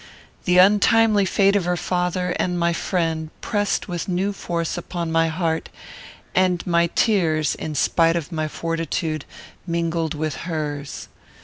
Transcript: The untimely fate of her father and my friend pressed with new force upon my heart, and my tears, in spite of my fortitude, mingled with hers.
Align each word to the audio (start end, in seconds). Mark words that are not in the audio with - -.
The 0.45 0.57
untimely 0.57 1.25
fate 1.25 1.55
of 1.55 1.65
her 1.65 1.77
father 1.77 2.31
and 2.39 2.57
my 2.57 2.73
friend 2.73 3.29
pressed 3.39 3.87
with 3.87 4.07
new 4.07 4.33
force 4.33 4.75
upon 4.75 5.11
my 5.11 5.27
heart, 5.27 5.69
and 6.33 6.65
my 6.65 6.87
tears, 6.95 7.53
in 7.53 7.75
spite 7.75 8.15
of 8.15 8.31
my 8.31 8.47
fortitude, 8.47 9.25
mingled 9.67 10.15
with 10.15 10.37
hers. 10.49 11.07